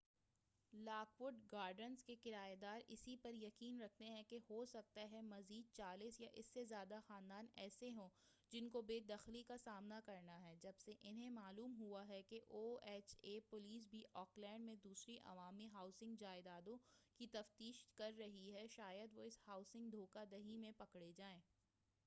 [0.73, 5.21] lock would Gardens کے کرایہ دار اس پر یقین رکھتے ہیں کہ ہو سکتا ہے
[5.21, 8.09] مزید 40 یا اس سے زیادہ خاندان ایسے ہوں
[8.51, 12.39] جن کو بے دخلی کا سامنا کرنا ہے جب سے انھیں معلوم ہو ہے کہ
[12.49, 16.77] او ایچ اے پولیس بھی آکلینڈ میں دوسری عوامی ہاؤسنگ جائدادوں
[17.19, 21.39] کی تفشیش کر رہی ہے شاید وہ اس ہاؤسنگ دھوکہ دہی میں پکڑے جائیں